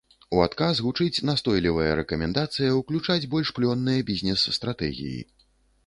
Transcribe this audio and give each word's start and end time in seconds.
У 0.35 0.39
адказ 0.45 0.79
гучыць 0.85 1.23
настойлівая 1.31 1.91
рэкамендацыя 2.01 2.73
ўключаць 2.79 3.29
больш 3.37 3.55
плённыя 3.61 4.09
бізнес-стратэгіі. 4.13 5.21